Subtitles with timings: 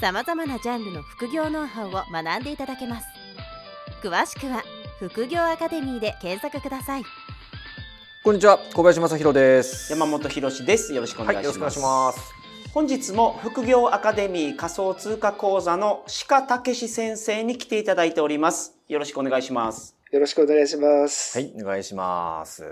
[0.00, 3.08] さまざまなジャンルの副業ノウハウを学んでいただけます。
[4.00, 4.62] 詳しくは
[5.00, 7.02] 副業アカデミーで検索ください。
[8.22, 9.90] こんにちは小林正弘です。
[9.90, 10.94] 山本博です。
[10.94, 12.32] よろしくお願いします、はい、よろしくお願いします。
[12.72, 18.78] 本日も副業アカデミー仮想通貨講座の鹿武史先生に来ていただいております。
[18.86, 19.96] よろしくお願いします。
[20.12, 21.36] よろしくお願いします。
[21.36, 22.62] はいお願いします。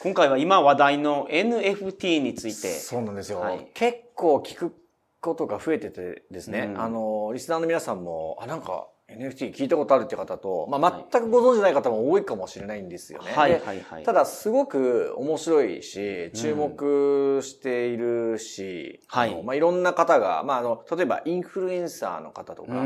[0.00, 2.68] 今回は今話題の NFT について。
[2.68, 4.74] そうなんですよ、はい、結構聞く
[5.20, 13.32] ことが増えててですね、うん、あのリスナーの皆さんもあなんか NFT 聞いたことあるって方と、まあ、全くご存じない方も多いかもしれないんですよね。
[13.32, 19.42] はいはいはい、ただ、すごく面白いし、注目しているし、うん、はい。
[19.42, 22.82] まあ、いろんな方が、まあ、あの、例えばインフルエンサーの方とか、まあ、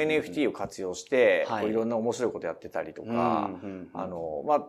[0.00, 3.50] NFT を活用して、はい、いろんな面白いことやってたりとか、
[3.94, 4.66] あの、まあ、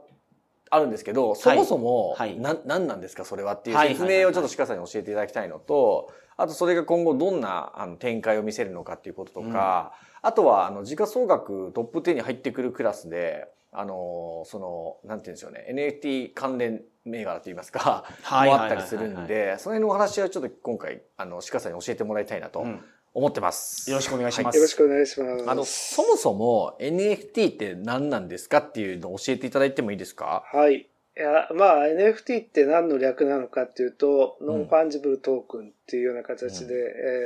[0.70, 22.66] あるんですけど、そもそも、はい、な、何なんですか、それはっていう説明をちょっと鹿さんに教えていただきたいのと、あとそれが今後どんなあの展開を見せるのかっていうこととか、うんあとは、あの、時価総額トップ10に入ってくるクラスで、あの、その、なんて言うんでしょうね、NFT 関連銘柄と言いますか、 はい、もあったりするんで、その辺のお話はちょっと今回、あの、鹿さんに教えてもらいたいなと。
[23.14, 25.50] 思ってます、よろしくお願いします、よろしくお願いします。
[25.50, 30.44] あの、そもそも NFT って何なんですかっていうのを教えていただいてもいいですか？
[30.46, 30.88] はい。
[31.18, 36.74] いや、まあ NFT って何の略なのかっていうと、 non-fungible token っていうような形で、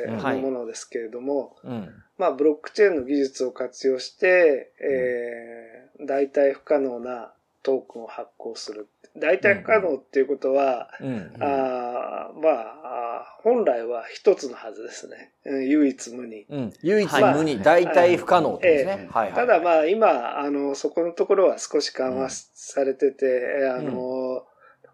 [0.08, 8.88] うん、えー、のものですけれども、うん、まあブロックチェーンの技術を活用して、えー、代替不可能なトークンを発行する。
[9.18, 15.32] 代替不可能っていうことは、うんうん、あまあ、本来は一つのはずですね。
[15.46, 16.46] 唯一無二。
[16.50, 19.08] うん、唯一無二、代替不可能ですね。
[19.12, 24.46] はい、ただまあ今、あの、そこのところは少し緩和されてて、あの、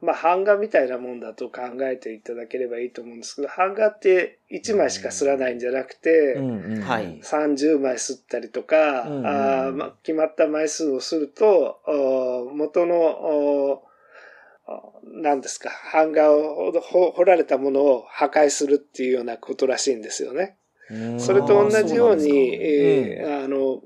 [0.02, 11.80] まあ、版画みたいなもんだと考えていただければいいと思うんですけど、版画って1枚しか刷らないんじゃなくて、30枚刷ったりとか、あまあ、決まった枚数をすると、
[12.56, 13.84] 元の、
[15.04, 20.58] 何ですか、版画を彫られたものを破壊するっていうようなことらしいんですよね。
[21.20, 23.82] それと同じように、えー、あの、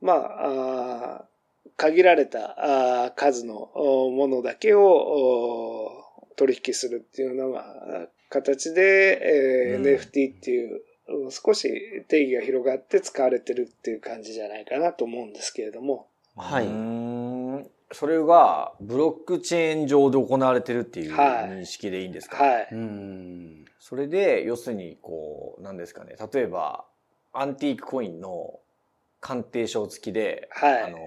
[0.00, 1.28] まあ、あ
[1.76, 3.70] 限られた数の
[4.10, 5.90] ものだけを
[6.36, 7.64] 取引するっていうような
[8.30, 10.80] 形で、えー、NFT っていう
[11.30, 11.68] 少し
[12.08, 16.08] 定義が広がって使われてるっていう感じじゃないかなと思うんですけれども。
[16.36, 16.66] はい。
[17.92, 23.64] それがブロックチェーン上で行われてるっていう認識でいいんですか、はい、うん。
[23.78, 26.16] それで、要するに、こう、何ですかね？
[26.32, 26.84] 例えば、
[27.32, 28.58] アンティークコインの
[29.20, 30.98] 鑑定書付きで、はい、あの、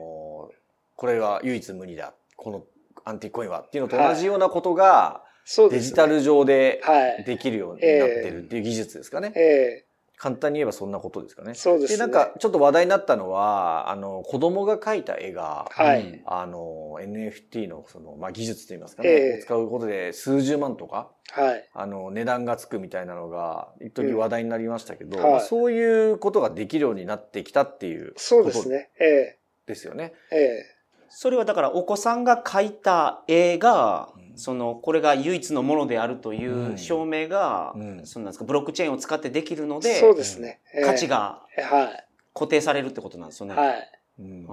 [0.96, 2.14] これは唯一無二だ。
[2.38, 2.64] この
[3.04, 5.24] アンティークコインはっていうのと同じようなことが、は
[5.68, 6.82] い、デジタル上で
[7.26, 9.34] できるようになってるっていう技術ですかね？
[9.36, 9.86] えーえ。
[9.86, 9.89] ー
[10.20, 11.54] 簡単に言えばそんなことですかね。
[11.54, 11.98] そうですね。
[11.98, 16.22] で、なんか、ちょっと話題になったのは、あの、子供が描いた絵が、はい。
[16.26, 21.70] あの、NFT の、その、まあ、技術といいますかね、えー、使うことで数十万とか、はい。
[21.74, 28.90] あの、値段がつくみたいなのが、一時話題になりましたけど、うんはい、そういうことができるようになってきたっていうそうですね。
[29.00, 29.68] ええー。
[29.70, 30.12] ですよね。
[30.34, 31.06] ええー。
[31.08, 40.62] それはだからお子さんが描いた絵が、その、これが唯一のものであるという証明が、うん、そんなんですか、ブロックチェーンを使ってできるので、そうですね。
[40.74, 41.44] えー、価値が、
[42.34, 43.56] 固定されるってことなんですよね。
[43.56, 43.92] はい。
[44.20, 44.48] うん、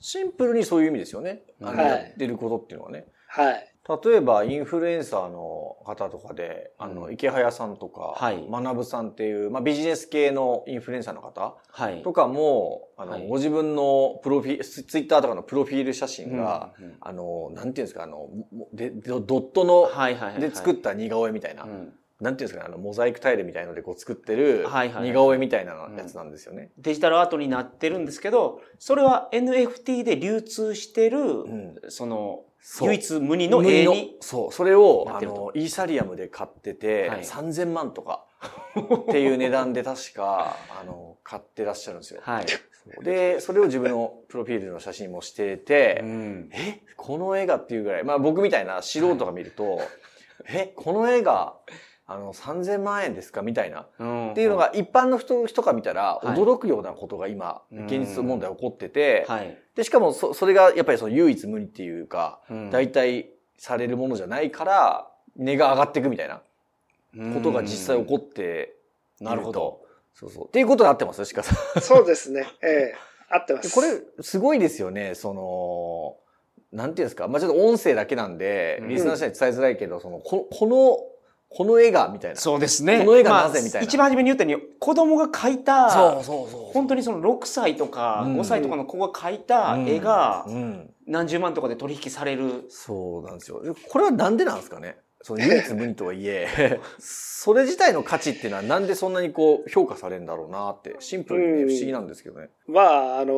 [0.00, 1.42] シンプルにそういう意味ですよね。
[1.62, 3.06] あの、やってることっていうのはね。
[3.34, 3.70] はい。
[4.06, 11.56] 例えばインフルエンサーの方とかで、あの、池早さんとか、はい、学さんっていう、まあ、ビジネス系のインフルエンサーの方
[12.02, 18.28] とかも、あの、はい、ご自分のプロフィール、ツイッターとかのプロフィール写真が、うんうん、あの、なんていうんですか、あの、
[18.72, 19.90] でドットの、
[20.40, 21.66] で作った似顔絵みたいな。
[22.20, 24.64] なんていうんですかね、あの、モザイクタイルみたいのでこう作ってる、
[25.02, 32.44] 似顔絵みたいなやつなんですよね、デジタルアートになってるんですけど、それは NFT で流通してる、うん、その、
[32.80, 34.16] 唯一無二の絵に。
[34.20, 34.52] そう。
[34.52, 38.24] それを、あの、イーサリアムで買ってて、はい、3000万とか。
[38.76, 42.20] っていう値段で確か、 あの、買ってらっしゃるんですよ。
[42.22, 42.46] はい。
[43.02, 49.86] で、それを自分のプロフィールの写真もしてて、うん、え、この絵がっていうぐらい、まあ僕みたいな素人が見ると、はい、
[50.48, 51.56] え、この絵が
[52.06, 53.42] あの、3000万円ですか？
[53.42, 53.80] みたいな。
[53.80, 62.40] っていうのが一般の人人が見たら驚くようなことが今、現実問題起こってて、はい、で、しかもそそれがやっぱりその唯一無二っていうか、
[62.70, 66.42] 代替されるものじゃないから、値が上がっていくみたいな
[67.34, 68.76] ことが実際起こって
[69.20, 69.80] なるほど。
[70.14, 70.48] そうそう。
[70.48, 71.82] っていうことになってます鹿さん。
[71.82, 72.46] そうですね。
[72.62, 72.94] ええ
[73.30, 73.74] 合ってます。
[73.74, 75.14] これ、すごいですよね。
[75.14, 76.16] その、
[76.72, 77.26] なんていうんですか。
[77.26, 80.98] まあちょっと音声だけなんで、リスナー者に伝えづらいけど、その、ここの、
[81.56, 82.36] この絵が、みたいな。
[82.36, 82.98] そうですね。
[82.98, 83.86] この絵がなぜみたいな。
[83.86, 86.72] 一番初めに言ったように、子供が描いた、そうそうそう。
[86.72, 90.46] 本当にその6歳とか5歳とかの子が描いた絵が、
[91.06, 92.66] 何十万とかで取引される。
[92.70, 93.62] そうなんですよ。
[93.88, 94.96] これはなんでなんですかね？
[95.24, 102.50] その唯一無二とはいえ、 それ自体の価値っていうのはなんでそんなにこう評価されるんだろうなって、シンプルに、ね、不思議なんですけどね。
[102.66, 103.36] まあ、あのー、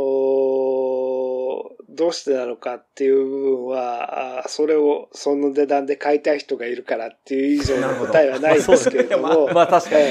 [1.88, 9.46] どうしてなのかっていう部分は、それをその値段で買いたい人がいるからっていう以上の答えはないですけれども。
[9.46, 10.06] まあ、まあ確かに、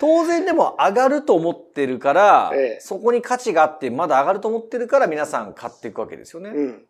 [0.00, 6.50] 当然でも上がると思ってるから、ええ、そこに価値があってまだ上がると思ってるから皆さん買っていくわけですよね。
[6.50, 6.86] うん。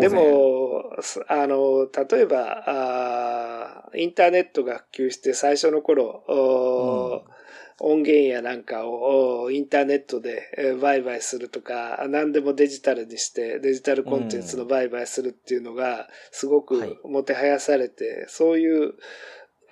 [0.00, 0.92] でも、
[1.26, 7.41] あの、例えばあ、インターネットが普及して最初の頃、うん、
[7.80, 18.94] 音源やなんかをインターネットで売買するとか、何でもデジタルにしてデジタルコンテンツの売買するっていうのがすごくもてはやされて、はい、そういう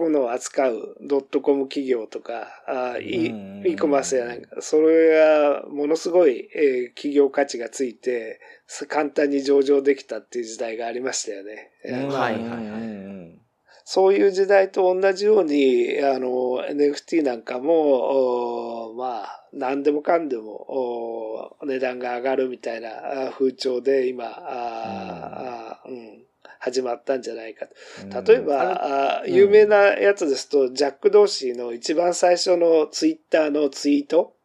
[0.00, 8.41] ものを扱うドットコム企業とか、あ e, e コマースやなんか、それがものすごい、えー、企業価値がついて、
[8.88, 11.70] 簡単に上場できたっていう時代がありましたよね。
[11.85, 13.50] はいはいはい。
[13.92, 26.22] そういう時代と同じように、あの、NFT なんかも、まあ、何でもかんでも、値段が上がるみたいな風潮で今、あうん、
[26.60, 28.32] 始まったんじゃないかと。
[28.32, 34.36] 例えば、有名なやつですと、ジャック・ドーシーの一番最初のツイッターのツイート。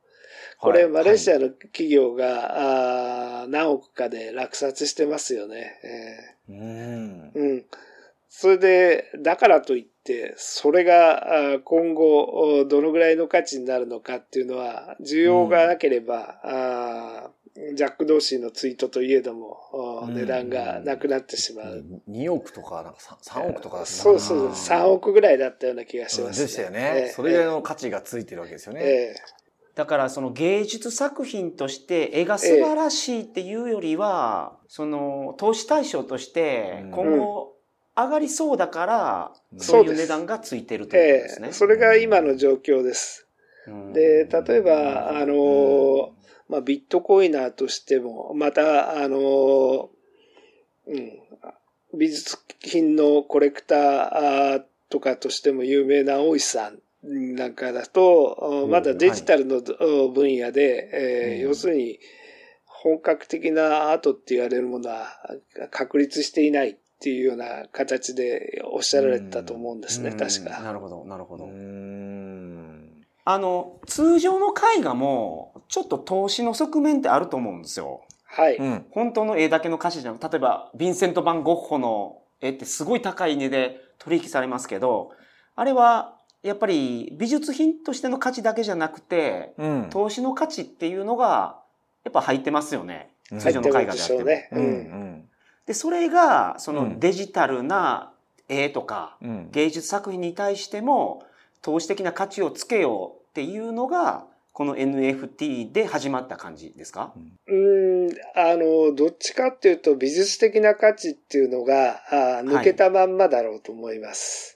[0.58, 5.80] これ、マレーシアの企業が、あ何億かで落札してますよね。
[6.50, 7.32] えー、うん。
[7.36, 7.66] うん。
[8.38, 21.86] それで、だからといって、それが今後どのぐらいの価値になるのかっていうのは、需要がなければ、うん、ジャック同士のツイートといえども、値段がなくなってしまう。
[22.10, 28.82] 2億とか、なんか 3, 3億とかだったそうそう、3億ぐらいだったような気がします、ね、でしたよね、えー、それぐらいの価値がついてるわけですよね。
[28.84, 29.46] えー
[29.76, 37.55] だからその芸術作品として絵が素晴らしいっていうよりは、その投資対象として今後
[37.96, 41.52] 上がりそうだから、そういう値段がついてるということですね。
[41.54, 43.28] それが今の状況です。
[43.94, 46.14] で、例えば、あの、
[46.50, 49.90] まあ、ビットコイナーとしても、また、あの、
[50.88, 51.20] うん、
[51.98, 56.80] 美術品のコレクターとかとしても有名な大石さん
[57.36, 59.62] なんかだと、まだデジタルの
[60.10, 62.00] 分野で、え要するに
[62.66, 65.08] 本格的なアートって言われるものは
[65.72, 70.60] 確立していないっていうような形でおっしゃられたと思うんですね、確か。
[70.64, 71.48] なるほど、なるほど。
[73.26, 78.02] あの、通常の絵画も、ちょっと投資の側面ってあると思うんですよ。
[78.26, 78.58] はい。
[78.90, 85.12] 本当の絵だけの歌詞じゃなく例えば、ヴィンセント・バン・ゴッホの絵ってすごい高い値で取引されますけど、
[85.56, 91.60] あれはやっぱり美術品としての価値だけじゃなくて、うん、投資の価値っていうのが
[92.04, 93.12] やっぱ入ってますよね。
[93.40, 94.24] 通常の絵画であっても。
[94.24, 95.15] ねうんうん、
[95.66, 98.12] で、それがそのデジタルな
[98.48, 99.18] 絵とか、
[99.52, 101.24] 芸術作品に対しても
[101.62, 107.14] 投資的な価値をつけようっていうのが、この NFT で始まった感じですか？
[107.48, 114.50] うん、あの、どっちかっていうと美術的な価値っていうのがあ抜けたまんまだろうと思います。
[114.50, 114.55] はい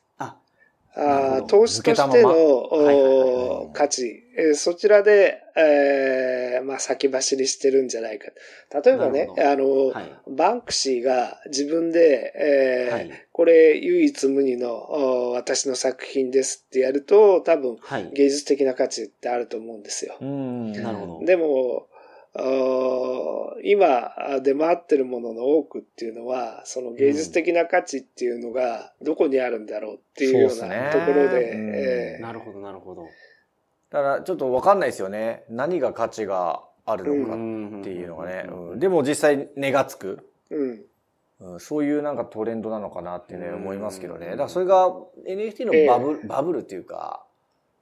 [0.95, 8.27] あ投資としての価値、えー、そちらで、えー、まあ先走りしてるんじゃないか。
[8.83, 17.77] 例えばね、あの、はい、バンクシーが自分で、えー、はい、これ唯一無二の私の作品ですってやると、多分、
[18.13, 20.17] 芸術的な価値ってあると思うんですよ。
[20.21, 21.25] なるほど。
[21.25, 21.87] でも、
[22.35, 32.19] 今出回ってるものの多くっていうのは、その芸術的な価値っていうのがどこにあるんだろうっていうようなところで。
[32.21, 33.07] なるほど、なるほど。
[33.89, 35.43] だからちょっとわかんないですよね。
[35.49, 38.45] 何が価値があるのかっていうのがね。
[38.77, 40.19] でも実際値がつく。
[40.51, 40.85] うん
[41.41, 44.31] うん、そういうなんかトレンドなのかなってね、思いますけどね。
[44.31, 44.89] だからそれが
[45.25, 47.25] NFT のバブル、バブルっていうか、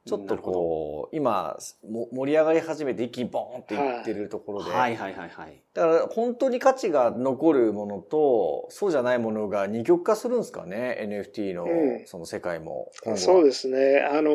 [0.07, 4.71] ちょっとこう、今、盛り上がり始めて一気にボーンっていってるところで。
[4.71, 5.61] はいはいはいはい。
[5.73, 11.67] だから本当に価値が残るものと、そうじゃないものが二極化するんですかね ?NFT の
[12.05, 13.99] その世界も、うん、そうですね。
[14.09, 14.31] あの、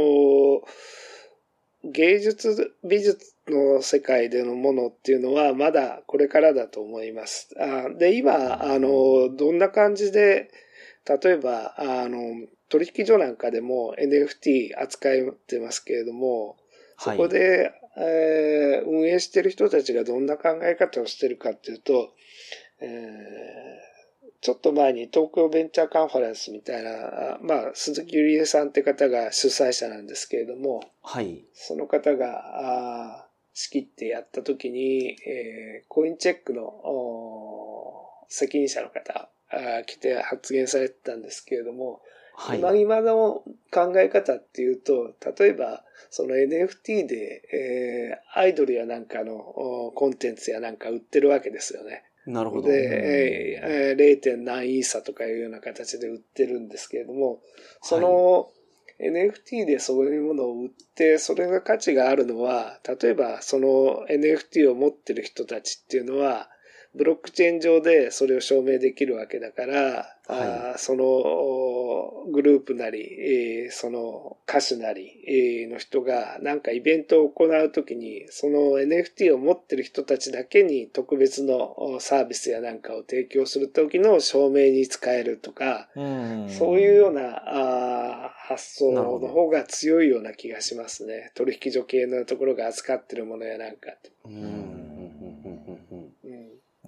[1.84, 7.48] 芸術、美術の世界でのものっていうのはまだこれからだと思います。
[7.58, 10.50] あで、今、あの、どんな感じで、
[11.06, 12.18] 例えば、あの、
[12.68, 16.56] 取引所なんかでも NFT 扱ってますけれども、
[16.98, 22.14] そこで、はい、えー、運営してる人たちがどんな考え方をしてるかっていうと、
[22.80, 31.44] えー、ちょっと前に東京ベンチャーカンファレンスみたいな、まあ、鈴木ゆりえさんって方が主催者なんですけれども、はい。
[31.52, 36.62] その方が、あ仕切ってやった時に、えー、コインチェックの
[38.28, 39.28] 責任者の方あ
[39.86, 42.00] 来て発言されてたんですけれども、
[42.34, 52.04] はい、今今の考え方っていうと、例えば、その NFT で、えー、アイドルやなんかのコンテンツやなんか売ってるわけですよね。
[52.26, 52.68] なるほど。
[52.68, 54.36] で、えー、0.
[54.36, 57.40] 何イーサとかいうような形で売ってるんですけれども、
[57.82, 58.50] その、
[59.00, 66.48] NFT でそういうものを売って、それが価値があるのは、例えばその NFT を持ってる人たちっていうのは、
[66.94, 86.00] ブロックチェーン上でそれを証明できるわけだから、はい、あそのグループなり、えー、その歌手なり、えー、の人がなんかイベントを行うときに、その NFT を持ってる人たちだけに特別のサービスやなんかを提供するときの証明に使えるとか、う
[86.50, 87.42] そういうような
[88.26, 91.32] あ発想の方が強いような気がしますね。
[91.34, 94.10] 取引所系のところが扱ってるものやなんかって。
[94.26, 94.81] うん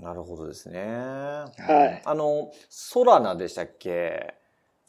[0.04, 0.80] なるほどですね。
[0.82, 1.48] は
[1.86, 2.02] い。
[2.04, 4.34] あの、ソラナでしたっけ？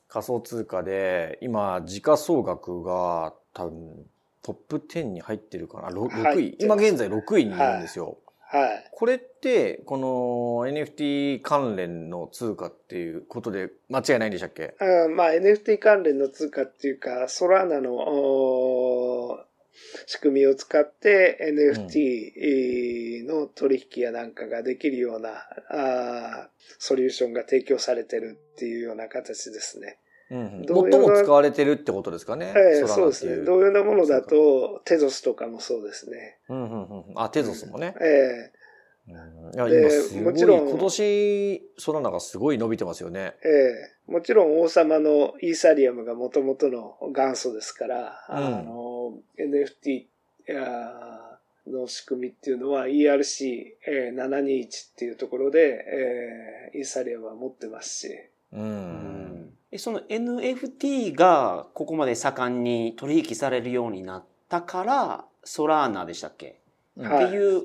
[0.10, 4.06] 仮想通貨で、今、時価総額が多分
[4.44, 6.58] トップ10に入ってるかな？6位。
[6.60, 8.18] 今現在6位にいるんですよ。
[8.42, 8.62] はい。
[8.62, 10.08] はい、これって、この
[10.72, 14.76] NFT 関連の通貨っていうことで間違いないんでしたっけ？
[14.80, 17.92] あまあ NFT 関連の通貨っていうか、ソラーナの
[20.06, 23.25] 仕組みを使って NFT の
[23.56, 29.98] 取引やなんかができるような、あソリューションが提供されてるっていうような形ですね。
[30.32, 32.54] うん、最も使われてるってことですかね？
[32.56, 33.46] ええ、そうですね。
[33.46, 36.40] 同様なものだと、テゾスとかもそうですね。
[36.50, 37.04] うんうんうん。
[37.16, 37.96] あ、テゾスもね。
[38.02, 38.52] ええ
[39.08, 39.14] うん、
[39.54, 43.36] いや今すごいもちろん今年、ソラナがすごい伸びてますよね。
[43.46, 43.50] え
[44.10, 50.06] えもちろん王様のイーサリアムがもともとの元祖ですから、うん、あの、NFT
[51.68, 55.86] の仕組みっていうのは ERC721 っていうところで、
[56.74, 58.10] えー、イーサリアムは持ってますし。
[58.54, 66.60] うん、その NFT がここまで盛んに取引されるようになったから、ソラーナでしたっけ？
[66.98, 67.64] っていう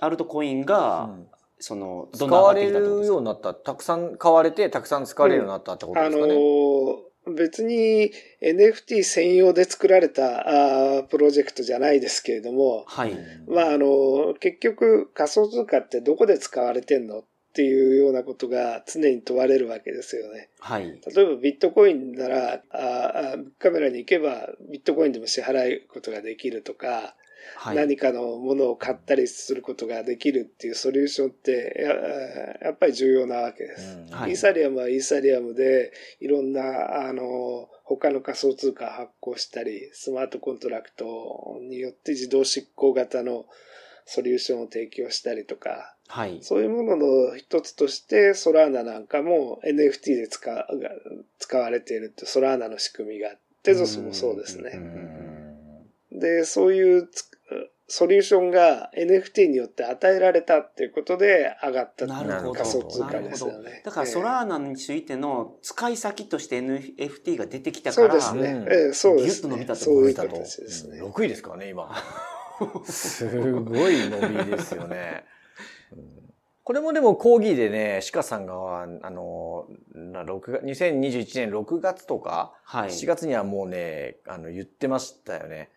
[0.00, 1.10] アルトコインが、
[1.58, 3.54] その、どんどん使われるようになった。
[3.54, 6.22] たくさん買われて、たくさん使われるようになったってことですかね。
[6.22, 13.16] うん、あのー、別に NFT 専用で作られたあプロジェクトじゃないですけれども、はい。
[13.48, 17.24] まあ、あの、結局仮想通貨ってどこで使われてんのっ
[17.56, 20.50] ていうようなことが常に問われるわけですよね。
[20.60, 20.84] はい。
[20.84, 27.25] 例えばビットコインなら、あカメラに行けばビットコインでも支払うことができるとか、はい、
[27.74, 31.76] 何かのものを買ったりすることができるっていうソリューションって
[32.60, 43.46] ややっぱり重要なわけです、うんはい、イーサリアムはイーサリアムでいろんなあの他の仮想通貨発行したりスマートコントラクトによって自動執行型の
[44.06, 50.48] ソリューションを提供したりとか、はい、そういうものの一つとしてソラーナなんかも NFT で使
[51.38, 53.30] 使われているってソラーナの仕組みが
[53.64, 55.35] テゾスもそうですね。
[56.16, 57.08] で、そういう
[57.88, 63.82] ソリューションが NFT によって与えられたっていうことで上がった仮想通貨ですよね。
[63.84, 68.66] だからソラーナについての使い先として NFT が出てきたから、そうですね。
[68.68, 69.28] ええ、そうです、ね。
[69.28, 71.02] ギュッと伸びたってことですそういう形ですね。
[71.02, 71.94] 6位ですからね、今。
[72.84, 75.24] すごい伸びですよね。
[76.64, 85.70] これもでも講義でね、鹿さんが、あの、6月、2021年6月とか、はい、7月にはもうね、あの、言ってましたよね。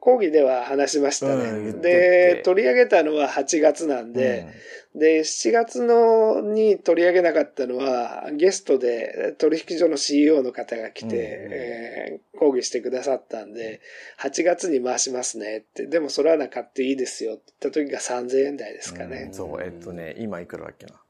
[0.00, 1.44] 講義では話しましたね。
[1.44, 4.48] うん、で、取り上げたのは8月なんで、
[4.94, 13.80] うん、で、7月のに取り上げなかったのは、ゲストで取引所の CEO の方が来て、うん、えー、講義してくださったんで、
[14.20, 19.28] 8月に回しますねって、でもそれはな買っていいですよって言った時が3000円台ですかね。
[19.30, 21.00] そう、えっとね、今いくらだっけな？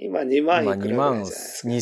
[0.00, 1.18] 今2万いくらぐらいじゃない？
[1.24, 1.68] ですか。
[1.68, 1.78] 2万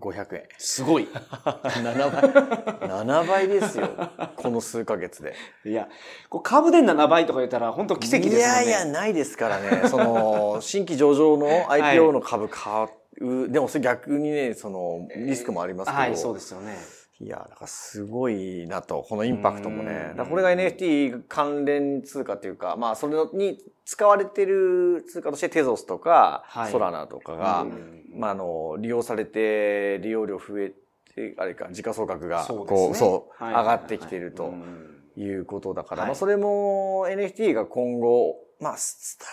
[0.00, 0.42] 2500円。
[0.58, 1.08] すごい。
[1.12, 2.88] 7倍。
[2.88, 3.88] 7倍ですよ。
[4.36, 5.34] この数ヶ月で。
[5.66, 5.88] いや、
[6.30, 8.38] こう株で7倍とか言ったら本当奇跡ですよね。
[8.38, 9.88] いやいや、ないですからね。
[9.88, 12.86] その、 新規上場の IPO の株買
[13.20, 15.98] う、でもそれ逆にね、その、リスクもありますけど。
[16.00, 16.76] はい、そうですよね。
[17.22, 19.86] いや、だからすごいなと、このインパクトもうん。
[19.86, 20.12] ね。
[20.16, 26.72] だこれが NFT 関連通貨というか、まあそれに使われてる通貨としてテゾスとか、はい。
[26.72, 28.04] ソラナとかが、うん。
[28.16, 30.74] まああの、利用されて、利用料増え
[31.14, 33.54] て、あれか、時価総額が、こう、そう、はい。
[33.54, 35.04] 上がってきているとうん。
[35.16, 36.08] いうことだから、はい。
[36.08, 38.76] まあそれも NFT が今後、まあ、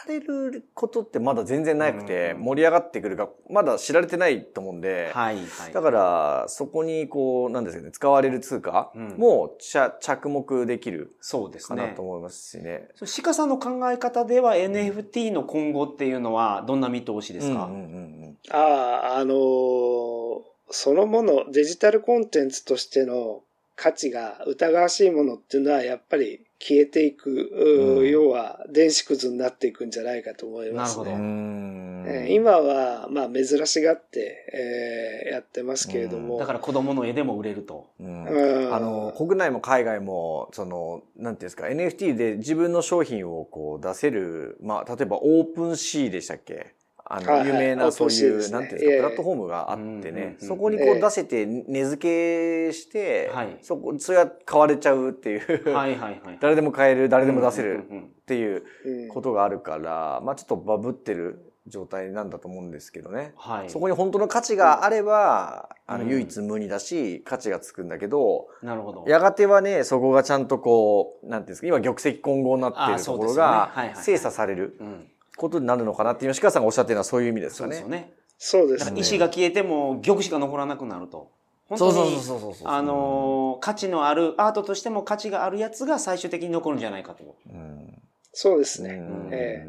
[0.07, 5.73] 伝れることってまだ全然なくて、うん盛り上がってくるが、まだ知られてないと思うんで、はい、はい。
[5.73, 12.01] だから、そこにこう、なんですかね、使われる通貨うんも着着目できるそうですねかなと。
[12.01, 12.87] 思いますしね。
[12.95, 17.85] そう鹿さんの考え方では NFT の今後っていうのはどんな見通しですか、うんうんう
[18.27, 23.41] んああ、あのーそのもの、デジタルコンテンツとしての
[23.81, 28.09] 価値が疑わしいものっていうのはやっぱり消えていく、ううん。
[28.09, 31.05] 要は電子くずになっていくんじゃないかと思いますね。
[31.05, 31.23] なるほど。
[31.23, 32.05] うん。
[32.05, 36.37] えー今は、まあ珍しがって、えーやってますけれども。
[36.39, 37.87] だから子供の絵でも売れると。
[37.99, 46.73] あの、国内も海外も、その、なんていうんですか、NFT で自分の商品をこう出せる、まあ、例えばオープンシーでしたっけ？
[47.11, 48.97] あの、有名なそういう、なんていうんですか、ええ。
[48.97, 55.97] プラットフォームがあってね、うんそこにこええう出せて、値付けしてはい、そこ、それが買われちゃうっていう、はい。
[56.39, 63.33] 誰でも買える、誰でも出せるっていううんことがあるから、まあちょっとバブってる状態なんだと思うんですけどね。
[63.37, 63.69] はい。
[63.71, 66.09] そこに本当の価値があれば、あの、うん。
[66.11, 69.05] 唯一無二だし、価値がつくんだけど、なるほど。
[69.07, 74.03] やがてはね、そこがちゃんとこう、なんていうんですか、今玉石混合になっていあるところがはいはいはい。
[74.03, 74.77] 精査される。
[74.79, 75.07] うん。
[75.39, 77.89] ことになるのかなっていう、吉川さんがおっしゃってるのはそういう意味ですかねそうですよ。
[77.89, 78.13] ね。
[78.37, 78.99] そうですね。
[79.01, 81.29] 石が消えても玉しか残らなくなると。
[81.67, 82.67] 本そうそう当にそうそうそう。
[82.67, 87.35] あのー価値のある、アートとしても価値があるやつが最終的に残るんじゃないかと。
[87.47, 88.01] うん、
[88.33, 88.91] そうですね。
[88.93, 89.67] うんえ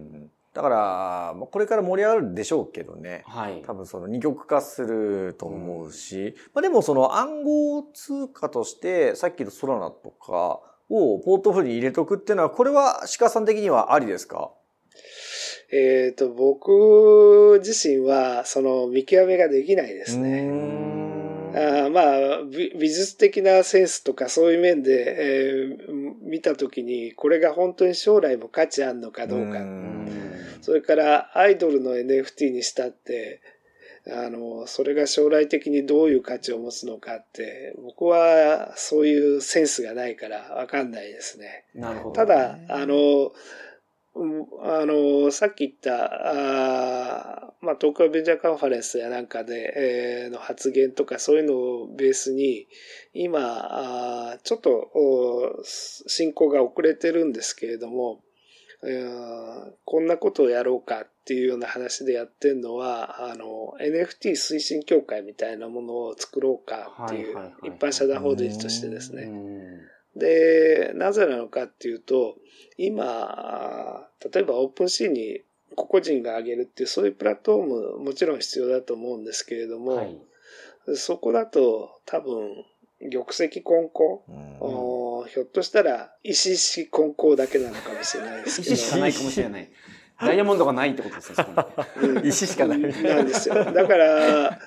[0.53, 0.77] だから、
[1.37, 3.23] まあこれから盛り上がるでしょうけどね。
[3.27, 3.63] はい。
[3.65, 10.59] 多分その二極化すると思うし、まあでもその暗号通貨として、さっきのソラナとか
[10.89, 14.51] をポートフォリオに入れとくっていうのは、これは鹿さん的にはありですか？
[15.73, 20.43] えっ、と、僕自身は、その見極めができないですね。
[20.43, 20.81] ね
[21.53, 29.59] あーまあ美、美術的なセンスとかそういう面で、えー見たときに、これが本当に将来も価値あるのかどうか。
[30.61, 33.41] それから、アイドルの NFT にしたって、
[34.07, 41.65] あの、それが将来的にどういう価値を持つのかって、僕はそういうセンスがないからわかんないですね。
[41.75, 42.15] なるほど。
[42.15, 43.33] ただ、あの、うん
[44.15, 52.67] あの、さっき言った、あーまあ、東京ベンチャーカンファレンスやなんかで、えーの発言とかそういうのをベースに、
[53.13, 53.41] 今、
[54.33, 58.23] あーちょっとお進行が遅れてるんですけれども、
[58.83, 69.23] えーこんなことをやろうかっていうような話でやってるのは、あの、NFT 推進協会みたいなものを作ろうかっていう一般社団法人としてですね。
[69.25, 69.81] うん
[70.17, 72.37] で、なぜなのかっていうと、
[72.77, 75.43] 今、例えばオープンシーに
[75.77, 80.17] 個々人が上げるっていう、そういうプラットフォームもちろん必要だと思うんですけれども、はい。
[80.97, 82.65] そこだと多分、
[83.11, 84.21] 玉石混交、
[85.29, 88.75] ひょっとしたら石石混交だけなのかもしれないですけど。
[88.75, 89.71] 石しかないかもしれない。
[90.21, 91.37] ダイヤモンドがないってことですね。
[92.03, 92.79] うん石しかない。
[92.81, 93.55] なんですよ。
[93.55, 94.59] だから、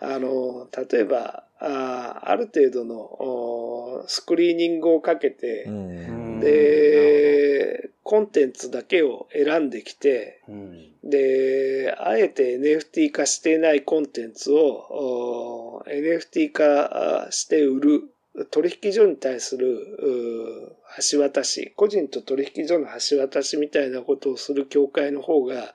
[0.00, 6.40] あの、例えば、あある程度のおスクリーニングをかけて、ん。
[6.40, 10.92] で、コンテンツだけを選んできて、うん。
[11.04, 18.02] で、あえて NFT 化していないコンテンツをお NFT 化して売る、
[18.50, 20.76] 取引所に対するう
[21.10, 25.74] 橋渡し、個人と取引所の橋渡しみたいなことをする協会の方が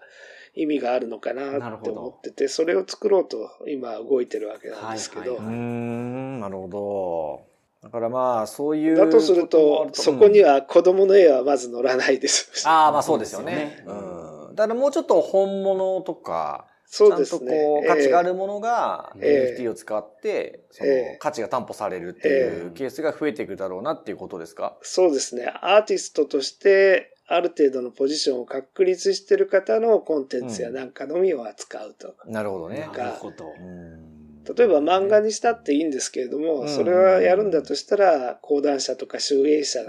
[0.56, 7.54] 意味があるのかなって思ってて、それを作ろうと今動いてるわけなんですけど、はいはうーん、なるほど。
[7.84, 8.96] だからまあ、そういう。
[8.96, 12.68] だとすると、そこには子供の絵はまず乗らないです。
[12.68, 13.84] ああ、まあそうですよね。
[13.86, 14.56] そうん。
[14.56, 17.82] だからもうちょっと本物とか、そうですちゃんとこね。
[17.84, 24.78] う、価値があえるものがええ NFT を使って、そのええ価値が担保されるっていえうケースが増えていくだろうなっていうことですか？
[24.82, 25.52] ーそうですね。
[25.62, 32.16] アーティストとして、ある程度のポジションを確立している方のコンテンツやなんかのみを扱うと。
[32.26, 32.90] なるほどね。
[32.96, 33.46] なるほど。
[33.60, 34.14] うん
[34.46, 39.80] 例えば漫画にしたっていいんですけれども、それはやるんだとしたら、講談社とか集英社、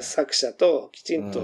[0.00, 1.40] 作者ときちんと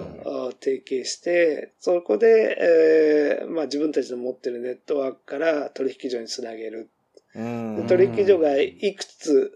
[0.61, 6.91] 提携して、そこで、えーまあ、自分たちの持ってるネットワークから取引所につなげる。
[7.87, 9.53] 取引所がいくつ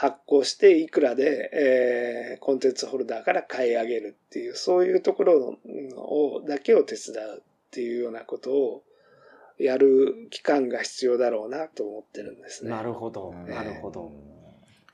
[0.00, 5.58] 発行していくらで、えー、コンテンツホルダーから買い上げるっていう、そういうところ
[5.94, 8.82] を、だけを手伝うっていうようなことを
[9.58, 12.70] やる期間が必要だろうなと思ってるんですね。
[12.70, 14.10] なるほど、なるほど。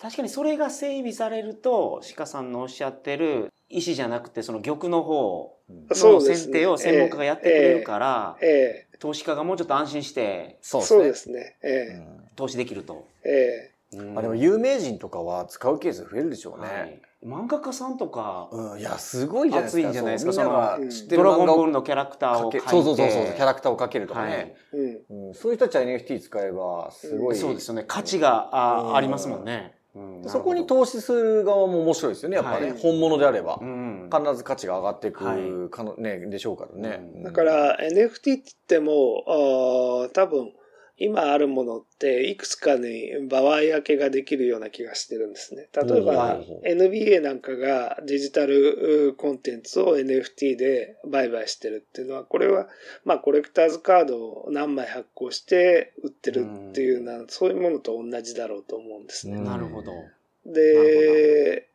[0.00, 11.54] 確かにそれが整備されると、鹿さんのおっしゃってる石じゃなくて、その玉の方の選定を専門家がやってくれるから、えええ、投資家がもうちょっと安心して、そうですね。
[11.62, 12.02] ええ、
[12.34, 13.06] 投資できると。
[13.22, 13.75] ええ
[14.12, 16.66] まあでも有名人とかは使うケース増えるでしょうね。
[16.66, 19.88] はい、漫画家さんとか、うん、いや、すごいじゃないですか。
[19.88, 20.32] 熱いんじゃないですか？
[20.32, 20.50] その、
[21.08, 22.68] ドラゴンボールのキャラクターを描いて。
[22.68, 25.34] そうそうそうそう、キャラクターを描けるとかね、はいうん。
[25.34, 27.84] そういう人たちは NFT 使えば、すごい、そうですよね。
[27.86, 29.74] 価値があ,、ありますもんね。
[30.26, 32.74] そこに投資する側も面白いですよね、やっぱり、ね。
[32.78, 33.58] 本物であれば、
[34.12, 37.00] 必ず価値が上がっていくかの、ね、でしょうからね。
[37.24, 40.52] だから NFT って言っても、あ多分、
[40.98, 45.68] 今あるものっていくつかに場合分けができるような気がしてるんですね。
[45.74, 52.68] 例えば NBA なんかがデジタルコンテンツを NFT で売買してるっていうのは、これは
[53.04, 59.38] まあコレクターズカードを何枚発行して売ってるっていうような、そういうものと同じだろうと思うんですね。
[59.38, 59.92] なるほど。
[60.46, 61.68] で、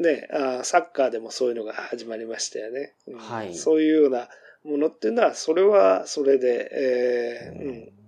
[0.00, 2.92] ねあ、サッカーでもそういうのが始まりましたよね。
[3.16, 3.54] はい。
[3.54, 4.28] そういうような
[4.64, 8.03] ものっていうのは、それはそれで、えー、うん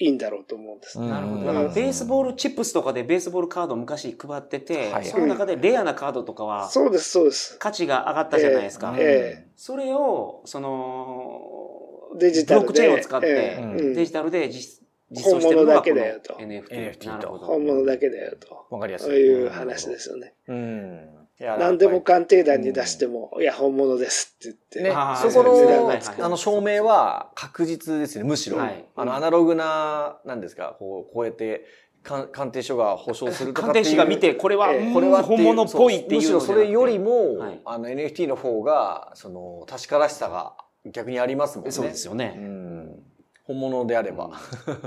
[0.00, 1.00] いいんだろうと思うんです。
[1.00, 1.46] なるほど。
[1.46, 7.58] だからベースボールチップスとかでベースボールカード昔配ってて、はい、その中でレアなカードとかは、そうです、そうです。
[7.58, 8.94] 価値が上がったじゃないですか。
[8.96, 12.66] ええそれを、その、デジタルで。
[12.66, 14.78] ブロックチェーンを使って、デジタルで実
[15.10, 16.98] 実装してるのがこの NFT。
[16.98, 17.38] NFT と。
[17.38, 18.66] 本物だけだよと。
[18.70, 19.06] わかりやすい。
[19.06, 20.34] そういう話ですよね。
[20.46, 21.27] うん。
[21.40, 24.82] 何でも鑑定団に出しても、いや、本物ですって言って。
[24.82, 25.92] ね、そこの、
[26.24, 28.58] あの、証明は確実ですね、むしろ。
[28.96, 31.64] あの、アナログな、なんですか、こう、こうやって、
[32.02, 36.20] 鑑定書が保証するとか鑑定士が見て、これは、これは本物っぽいっていう。
[36.20, 40.54] むしろそれよりも、あの、NFT の方が、その、確からしさが
[40.86, 41.70] 逆にありますもんね。
[41.70, 42.34] そうですよね。
[42.36, 42.77] うん
[43.48, 44.30] 本物であれば。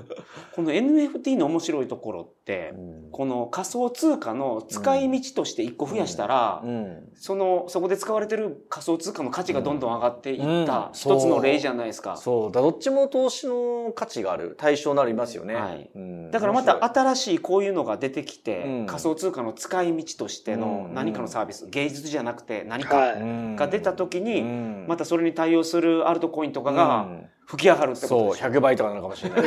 [0.55, 6.69] この NFT の面白いところって、うん、この仮想通貨の使い道として一個増やしたら、うん。
[6.69, 12.17] うん、その、そこで使われてる仮想通貨の価値がどんどん上がっていった一つの例じゃないですか。
[12.17, 12.51] そう。
[12.51, 14.53] だ、どっちも投資の価値がある。
[14.55, 15.55] 対象になりますよね。
[15.55, 15.89] はい。
[16.31, 23.15] だからまた新しいこういうのが出てきて、仮想通貨の使い道としての何かのサービス、芸術じゃなくて何か
[23.55, 24.43] が出た時に、
[24.87, 27.07] またそれに対応するアルトコインとかが、
[27.51, 29.41] 吹き上がるってことそう、100倍とかなのかもしれない。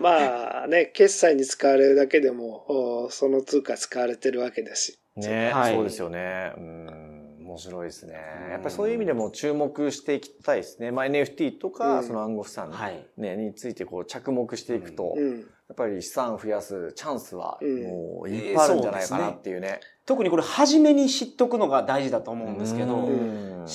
[0.00, 4.98] まあね、決済に使われるだけでも、その通貨使われてるわけだし。
[5.16, 6.52] ね、はい、そうですよね。
[6.56, 7.10] うん
[7.50, 8.14] 面白いですね。
[8.50, 10.92] やっぱりそういう意味でも注目していきたいですね。
[10.92, 12.72] まあ、NFT とか、その暗号資産、
[13.16, 19.80] ね、についてこう着目していくと、やっぱり資産増やすチャンスはもういっぱいあるんじゃないかなっていうね。
[20.06, 23.08] 特にこれ初めに知っとくのが大事だと思うんですけど、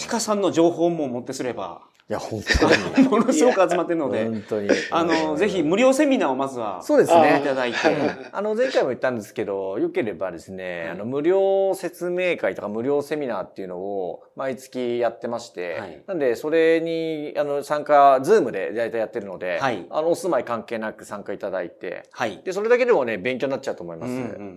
[0.10, 3.08] 鹿さんの情報も持ってすれば、いや、本当に。
[3.08, 4.26] ものすごく集まってるので。
[4.26, 4.70] 本当に。
[4.92, 6.84] あの、ぜひ無料セミナーをまずは。
[6.84, 7.40] そうですね。
[7.42, 7.78] いただいて。
[8.32, 22.40] あの、前回も言ったんですけど、よければですね、あの、無料説明会とか無料セミナーっていうのを毎月やってまして、はい、なんで、それに、あの、参加、ズームで大体やってるので、はい、あの、お住まい関係なく参加いただいて、はい。
[22.46, 24.14] で、それだけでもね、勉強になっちゃうと思います。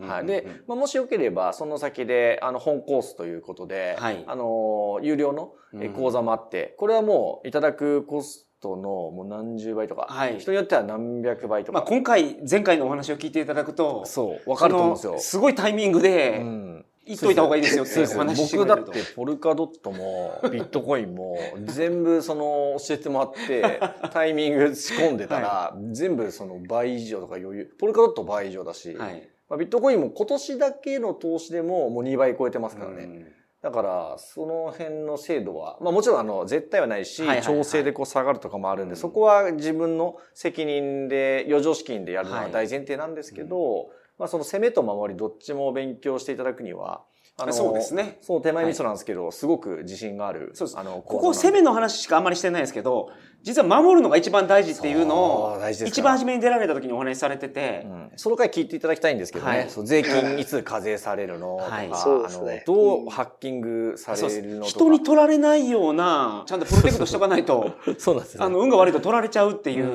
[0.07, 0.27] はい。
[0.27, 4.23] で、まあ、もしよければ、その先で、あの、本コースということで、はい。
[4.27, 5.55] あの、有料の
[5.97, 11.79] 講座もあって、これはもういただくコストのもう何十倍とか、はい、人によっては何百倍とか。
[11.79, 15.19] まあ今回、前回のお話を聞いていただくと、そう、わかると思うんですよ。
[15.19, 16.85] すごいタイミングで、うん。
[17.09, 23.81] 言っといた方がいいですよってお話僕だってポルカドットもビットコインも全部その教えてもらって
[24.13, 33.33] タイミング仕込んでたら全部その倍以上とか余裕ポルカドット倍以上だし、はい、まあ、ビットコインも今年だけの投資でももう2倍超えてますからね。
[33.69, 47.03] だから、その辺の精度は、まあもちろんあの、絶対はないし、調整でこう下がるとかもあるんで、そこは自分の責任で、余剰資金でやるのは大前提なんですけど、まあその攻めと守りどっちも勉強していただくには、
[47.41, 48.19] あのそうですね。
[48.21, 50.51] そう、手前味噌なんですけど、はい、すごく自信がある。
[50.55, 50.79] そうです。
[50.79, 53.11] あの、ここ攻めの話しかあんまりしてないですけど、
[53.45, 64.67] 実は守るのが一番大事っていうのを、一番初めに出られた時にお話しされてて、うん、その回聞いていただきたいんですけどね、はい、そう税金いつ課税されるのとか、はい、そうですね、どうハッキングされるのとか。
[64.67, 68.45] 人に取られないような、ちゃんとプロテクトしとかないと、 そうなんですね。
[68.45, 69.87] あの、運が悪いと取られちゃうっていう、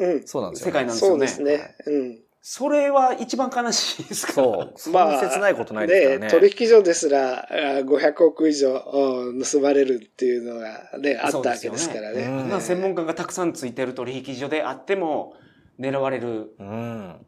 [0.00, 1.28] うん、そうなんですよ、世界なんですよね。
[1.28, 1.76] そうですね。
[1.86, 2.18] うん
[2.50, 4.90] それは一番悲しいですかそう。
[4.90, 6.26] まあ、切ないことないですからね。
[6.28, 7.46] ね取引所ですら
[7.84, 12.26] 500億以上盗まれるっていうのがね、あったわけですからね。
[12.26, 15.34] ねうん、専門家がたくさんついてる取引所であっても
[15.78, 16.54] 狙われる。
[16.58, 17.26] うん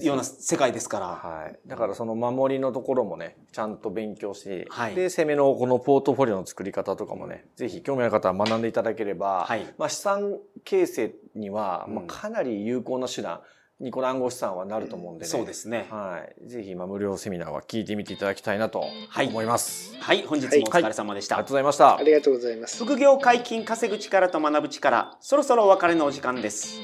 [0.00, 1.06] ような世界ですから。
[1.06, 1.58] はい。
[1.66, 13.40] だからその守りのところもね、ちゃんと勉強し、はい、で、攻めのこのポートフォリオの作り方とかもね、ぜひ興味ある方は学んでいただければ、はい、まあ資産形成には、まあかなり有効な手段、うん
[13.80, 15.28] ニコラ暗号資産はなると思うんでね。
[15.28, 15.86] そうですね。
[15.90, 16.48] はい。
[16.48, 18.84] ぜひ、まあ、無料セミナーは聞いてみていただきたいなと
[19.16, 19.94] 思います。
[20.00, 20.18] はい。
[20.18, 21.96] はい、本日もお疲れ様でした、はい、ありがとうございました。
[21.96, 22.84] ありがとうございます。
[22.84, 26.80] 副業解禁稼ぐ力と学ぶ力、そろそろお別れのお時間です。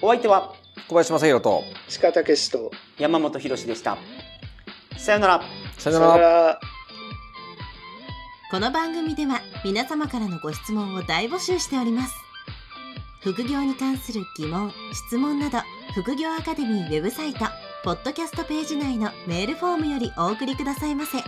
[0.00, 0.54] お相手は、
[0.88, 1.62] 小林正宏と、
[2.00, 3.98] 鹿武史と、山本博でした。
[4.96, 5.42] さよなら。
[5.76, 6.60] さよなら。
[8.50, 12.14] この番組では皆様からのご質問を大募集しております。
[13.20, 14.72] 副業に関する疑問、
[15.08, 15.58] 質問など、
[15.94, 17.46] 副業アカデミーウェブサイト、
[17.84, 21.18] ポッドキャストページ内のメールフォームよりお送りくださいませ。